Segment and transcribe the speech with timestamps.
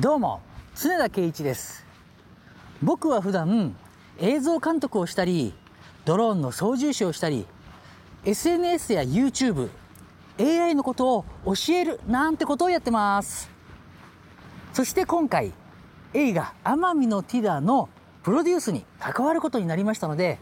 [0.00, 0.40] どうも
[0.74, 1.84] 常田圭一です。
[2.82, 3.76] 僕は普段
[4.18, 5.52] 映像監督をしたり
[6.06, 7.44] ドローンの操縦士をしたり
[8.24, 9.68] SNS や YouTube
[10.38, 13.50] AI のことを教えるなんてことをやってます。
[14.72, 15.52] そして今回
[16.14, 17.90] 映画「奄美のティダー」の
[18.22, 20.38] プロデュースに関わることになりましたので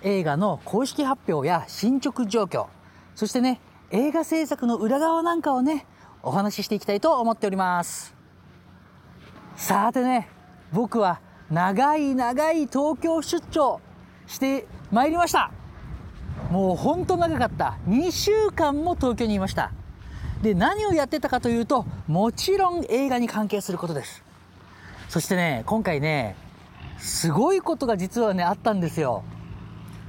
[0.00, 2.68] 映画の公式発表や進捗状況
[3.14, 3.60] そしてね
[3.90, 5.86] 映画制作の裏側なんかをね
[6.22, 8.13] お話ししていきたいと思っております。
[9.56, 10.28] さてね
[10.72, 13.80] 僕は長い長い東京出張
[14.26, 15.50] してまいりました。
[16.50, 17.78] もうほんと長かった。
[17.86, 19.72] 2週間も東京にいました。
[20.42, 24.22] で何をやってたかというともちろん映画に関係することです。
[25.08, 26.36] そしてね今回ね
[26.98, 29.24] すごいことが実はねあったんですよ。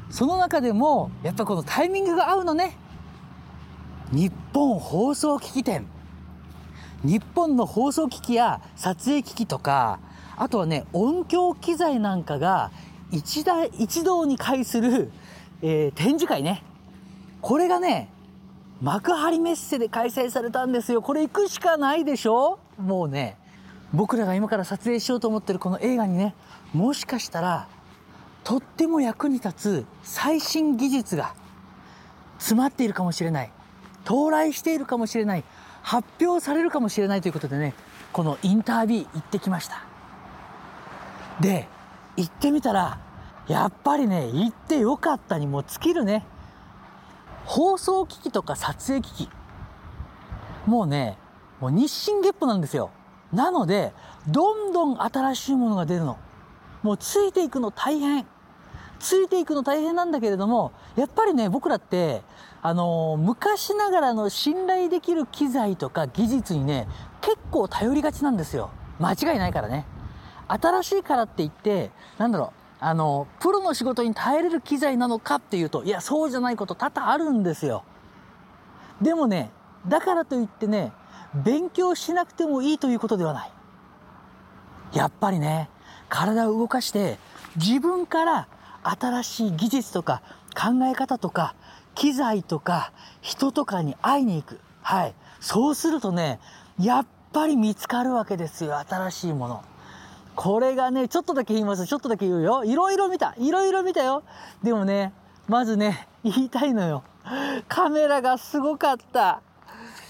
[0.10, 2.78] その中でもやっぱこのタイミングが合うのね。
[4.12, 5.88] 日本放送機器店。
[7.06, 10.00] 日本の放送機器や撮影機器とか
[10.36, 12.72] あとはね音響機材なんかが
[13.12, 15.12] 一台一堂に会する、
[15.62, 16.64] えー、展示会ね。
[17.42, 18.10] これがね
[18.82, 21.02] 幕張メッセで開催されたんですよ。
[21.02, 22.60] これ行くしかないでしょ？
[22.78, 23.38] もうね
[23.94, 26.36] 僕らが今から撮影しようと思ってるこの映画にね
[26.74, 27.68] もしかしたら
[28.44, 31.36] とっても役に立つ最新技術が
[32.38, 33.52] 詰まっているかもしれない。
[34.04, 35.44] 到来しているかもしれない。
[35.86, 37.76] 発表されるかもしれないということでね
[38.12, 39.84] このインタービー行ってきました。
[41.40, 41.68] で
[42.18, 42.98] 行ってみたら
[43.48, 46.26] やっぱりね行ってよかったにも尽きるね。
[47.46, 49.30] 放送機器とか撮影機器。
[50.66, 51.20] もうね
[51.60, 52.90] もう日進月歩なんですよ。
[53.32, 53.94] なので
[54.28, 56.18] どんどん新しいものが出るの。
[56.82, 58.26] もうついていくの大変。
[59.00, 62.22] ついていくの大変なんだけれどもやっぱりね僕らって
[62.62, 66.88] あの昔ながらの信頼できる機材とか技術にね
[67.22, 68.72] 結構頼りがちなんですよ。
[69.00, 69.86] 間違いないからね。
[70.48, 77.84] 新しいからって言ってなんだろうあのプロの仕事に耐えれる機材なのかっていうといやそうじゃないこと多々あるんですよ。
[79.02, 79.52] でもね
[79.88, 80.92] だからといってね
[81.34, 83.52] 勉強しなくてもいいということではない。
[84.94, 85.70] やっぱりね
[86.10, 87.18] 体を動かして
[87.58, 88.48] 自分から
[88.90, 90.22] 新しい技術とか
[90.56, 91.56] 考え方とか
[91.96, 92.92] 機材とか
[93.22, 94.60] 人とかに会いに行く。
[94.82, 95.16] はい。
[95.40, 96.40] そうするとね、
[96.80, 98.78] やっぱり見つかるわけですよ。
[98.80, 99.64] 新しいもの。
[100.36, 101.88] これがね、ちょっとだけ言います。
[101.88, 102.66] ちょっとだけ言うよ。
[102.66, 103.34] いろいろ見た。
[103.38, 104.24] いろいろ見たよ。
[104.62, 105.14] でもね、
[105.48, 107.04] まずね、言いたいのよ。
[107.68, 109.42] カメラがすごかった。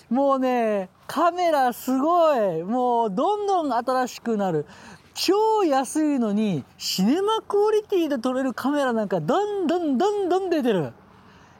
[0.09, 2.63] もうね、カメラすごい。
[2.63, 4.65] もうどんどん新しくなる。
[5.15, 10.91] 超安いのにシネマクオリティで撮れるカメラなんかどんどんどんどん出てる。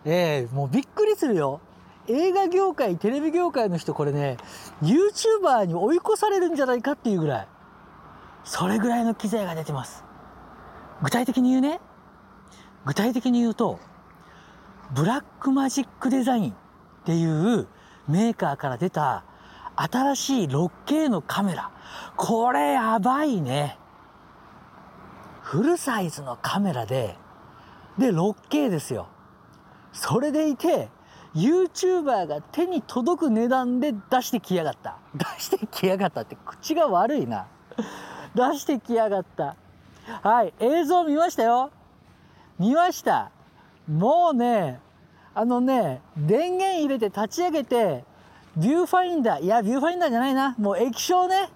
[0.04, 1.62] ええー、もうびっくりするよ。
[2.08, 4.38] 映画業界、テレビ業界の人これね、
[4.84, 7.48] YouTuber に追い越されるんじゃないかっていうぐらい。
[8.44, 10.04] それぐらいの機材が出てます。
[11.02, 11.80] 具体的に言うね。
[12.86, 13.80] 具体的に言うと、
[14.94, 16.54] ブラックマジックデザインっ
[17.06, 17.68] ていう
[18.08, 19.24] メーカーから出た
[19.76, 21.72] 新しい 6K のカメラ。
[22.16, 23.78] これやばいね。
[25.42, 27.18] フルサイズのカメラで、
[27.98, 29.08] で、6K ですよ。
[29.94, 30.90] それでいて、
[31.36, 34.98] YouTuber が手に届く値段で出してきやがった。
[35.14, 37.48] 出してきやがったって口が悪いな。
[38.34, 39.56] 出してきやがった。
[40.24, 41.72] はい、映像見ましたよ。
[42.58, 43.32] 見ました。
[43.88, 44.80] もうね、
[45.34, 48.06] あのね、電源入れて立ち上げて、
[48.58, 50.56] ビューファインダー、いや、ビューファインダーじゃないな。
[50.58, 51.50] もう液晶ね、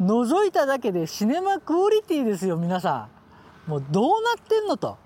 [0.00, 3.08] 覗いただけでシネマクオリティですよ、皆さ
[3.66, 3.70] ん。
[3.70, 4.96] もうどうなってんのと。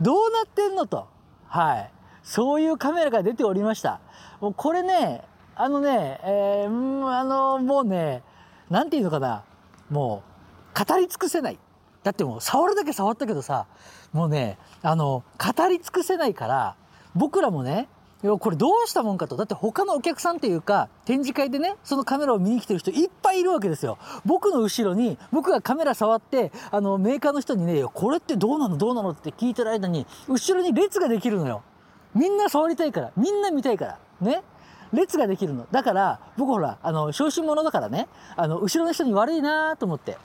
[0.00, 1.08] どうなってんのと。
[1.46, 1.90] はい。
[2.22, 4.00] そういうカメラが出ておりました。
[4.40, 5.22] もうこれね、
[5.56, 8.22] あのね、えー、あの、もうね、
[8.70, 9.44] なんていうのかな。
[9.90, 10.22] も
[10.74, 11.58] う、語り尽くせない。
[12.02, 13.66] だってもう、触るだけ触ったけどさ、
[14.12, 16.76] もうね、あの、語り尽くせないから、
[17.14, 17.88] 僕らもね、
[18.22, 19.36] いや、これどうしたもんかと。
[19.36, 23.98] だって他のお客さんっていうか、展示会でね、そのカメラを見に来てる人いっぱいいるわけですよ。
[24.24, 28.76] 僕の後ろに、僕がカメラ触って、あの、メーカーの人にね、これってどうなの？
[28.76, 29.10] どうなの？
[29.10, 31.62] って聞いてる間に、後ろに列ができるのよ。
[32.14, 33.12] みんな触りたいから。
[33.16, 33.98] みんな見たいから。
[34.20, 34.42] ね？
[34.92, 35.66] 列ができるの。
[35.72, 40.18] だから、僕ほら、あの、小心者だからね、あの、後ろの人に悪いなと思って。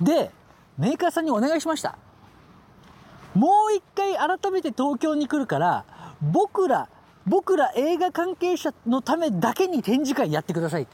[0.00, 0.30] で、
[0.78, 1.96] メーカーさんにお願いしました。
[3.34, 5.84] もう一回改めて東京に来るから、
[6.20, 6.88] 僕ら、
[7.26, 10.86] 僕ら映画関係者のためだけに展示会やってください。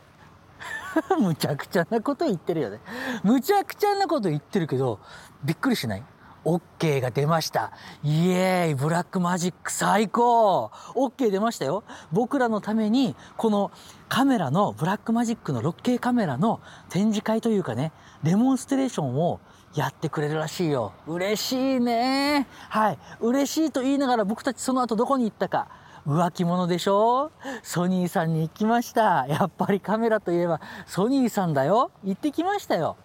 [1.18, 2.80] むちゃくちゃなこと言ってるよね。
[3.22, 4.98] むちゃくちゃなこと言ってるけど、
[5.44, 6.02] びっくりしない
[6.44, 7.72] ？OK が出ました。
[8.02, 8.74] イエーイ。
[8.74, 10.70] ブラックマジック最高。
[10.94, 11.84] OK 出ましたよ。
[12.12, 13.70] 僕らのためにこの
[14.08, 17.92] カメラのブラックマジックの 6K カメラの展示会というかね
[18.22, 19.40] デモンストレーションを
[19.74, 20.92] やってくれるらしいよ。
[21.06, 22.46] 嬉しいね。
[22.68, 22.98] はい。
[23.20, 25.68] 嬉しいと言いながら僕たちその後どこに行ったか。
[26.06, 27.30] 浮気者でしょ？
[27.62, 29.26] ソニーさんに行きました。
[29.28, 31.90] やっぱりカメラといえばソニーさんだよ。
[32.04, 32.96] 行ってきましたよ。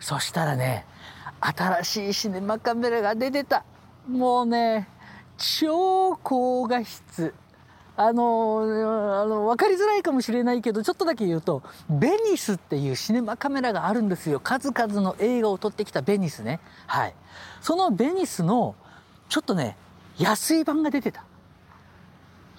[0.00, 0.86] そしたらね
[1.40, 3.64] 新しいシネマカメラが出てた。
[4.08, 4.88] もうね
[5.36, 7.34] 超高画質。
[7.96, 8.62] あの
[9.22, 14.38] あの分かりづらいかもしれないけどちょっとだけ言うとベニスっていうシネマカメラがあるんですよ。
[14.38, 16.60] 数々の映画を撮ってきたベニスね。
[16.86, 17.14] はい。
[17.60, 18.76] そのベニスの
[19.28, 19.76] ちょっとね
[20.16, 21.24] 安い版が出てた。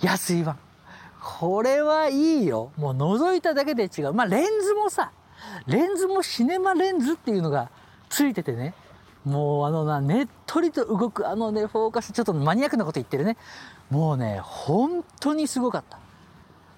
[0.02, 0.58] 安い版
[1.22, 2.72] これはいいよ。
[2.78, 4.14] もう覗いただけで違う。
[4.14, 5.12] まあレンズもさ
[5.68, 7.70] レンズもシネマレンズっていうのが
[8.10, 8.74] ついててね。
[9.26, 13.36] もうあのなねっとりと動くあのねフォーカスちょっとマニアックなこと言ってるね。
[13.90, 16.00] もうね本当にすごかった。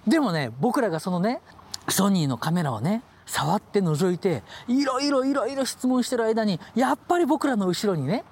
[0.08, 1.40] でもね僕らがそのね
[1.88, 8.24] ソニーのカメラをね触って覗いていろいろいろいろ質問してる間にやっぱり僕らの後ろにね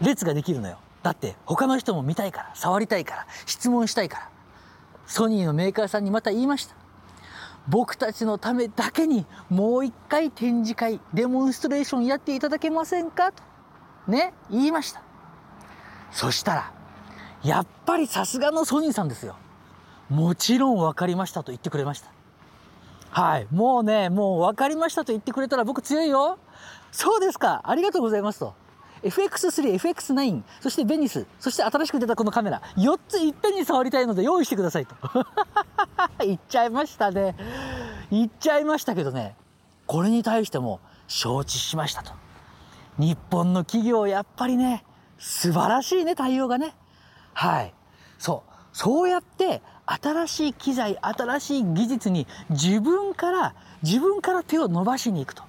[0.00, 0.78] 列ができるのよ。
[1.02, 4.30] だって他の人も見たいから触りたいから質問したいから。
[5.06, 6.76] ソニーのメーカーさんにまた言いました。
[7.68, 13.32] 僕たちのためだけにもう一回展示会デモンストレーションやっていただけませんか？
[13.32, 13.42] と
[14.08, 15.02] ね言いました。
[16.10, 16.72] そしたら
[17.42, 19.36] やっぱりさすがのソニーさんですよ。
[20.08, 22.10] もちろん分かりましたと言ってくれました。
[23.10, 23.46] はい。
[23.50, 26.38] もうねもう分かりましたと言ってくれたら僕強いよ。
[26.92, 27.62] そうですか。
[27.64, 28.54] ありがとうございますと。
[29.02, 34.94] FX3、FX9、そしてベニス、そして新しく出たこのカメラ、4ついっぺんに触りたいので用意してくださいと。
[36.24, 37.34] 言っちゃいましたね。
[38.10, 39.36] 言っちゃいましたけどね、
[39.86, 42.12] これに対しても承知しましたと。
[42.98, 44.84] 日本の企業やっぱりね、
[45.18, 46.74] 素晴らしいね、対応がね。
[47.32, 47.74] はい。
[48.18, 48.50] そう。
[48.72, 55.42] そうやって新しい機材、新しい技術に自分から、自分から手を伸ばしに行くと。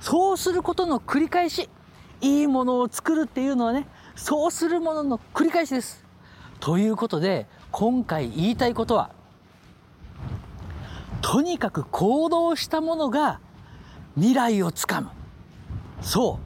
[0.00, 1.68] そうすることの繰り返し。
[2.20, 3.86] いいものを作るっていうのはね
[4.16, 6.04] そうするものの繰り返しです。
[6.60, 9.10] ということで今回言いたいことは
[11.20, 13.40] とにかく行動したものが
[14.16, 15.10] 未来をつかむ。
[16.00, 16.40] そ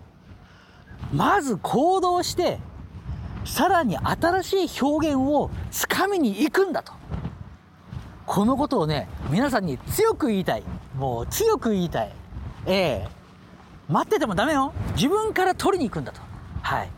[1.13, 1.17] う。
[1.17, 2.59] まず行動して
[3.45, 6.93] さらに新しい表現をつかみに行くんだと。
[8.27, 10.63] このことをね皆さんに強く言いたい。
[10.97, 12.13] もう強く言いたい。
[12.67, 13.22] ええ。
[13.93, 14.73] 待っててもダメよ。
[14.97, 16.21] 自分から取りに行くんだと。
[16.63, 16.91] はい。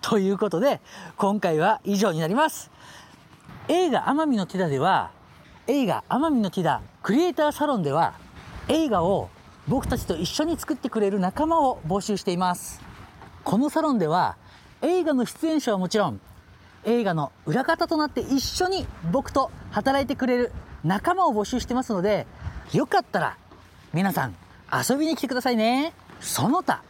[0.00, 0.80] ということで
[1.16, 2.70] 今回は以上になります。
[3.66, 5.10] 映画「奄美のティダ」では
[5.66, 8.14] 映画「奄美のティダ」クリエイターサロンでは
[8.68, 9.28] 映画を
[9.66, 12.80] 僕たちと一緒に作ってくれる仲間を募集しています。
[13.42, 14.36] このサロンでは
[14.82, 16.20] 映画の出演者はもちろん
[16.84, 20.52] 映画の裏方となって一緒に僕と働いてくれる
[20.84, 22.26] 仲間を募集してますので
[22.72, 23.36] よかったら
[23.92, 24.34] 皆さん
[24.72, 25.92] 遊びに来てくださいね。
[26.20, 26.82] その他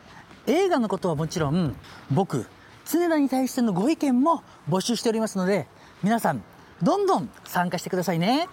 [0.47, 1.75] 映画のことはもちろん
[2.11, 2.47] 僕
[2.85, 5.67] 常田に対してのご意見も募集しておりますので
[6.03, 6.43] 皆さん
[6.83, 8.49] どんどん参加してくださいね。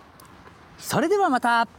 [0.78, 1.79] それではまた。